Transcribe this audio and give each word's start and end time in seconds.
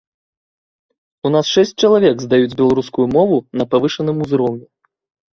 У 1.27 1.31
нас 1.35 1.45
шэсць 1.57 1.73
чалавек 1.87 2.15
здаюць 2.25 2.57
беларускую 2.61 3.05
мову 3.17 3.37
на 3.61 3.67
павышаным 3.75 4.17
узроўні. 4.27 4.67